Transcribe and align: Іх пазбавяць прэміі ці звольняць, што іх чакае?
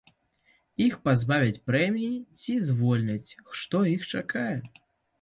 Іх 0.85 0.95
пазбавяць 1.07 1.61
прэміі 1.69 2.15
ці 2.41 2.59
звольняць, 2.71 3.29
што 3.63 3.87
іх 3.95 4.13
чакае? 4.19 4.53